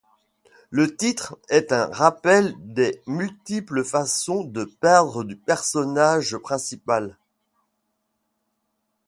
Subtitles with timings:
[0.71, 7.19] Le titre est un rappel des multiples façons de perdre du personnage principal.